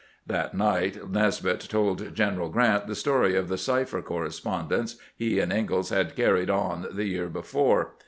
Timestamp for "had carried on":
5.91-6.87